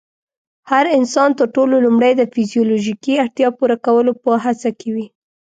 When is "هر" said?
0.71-0.85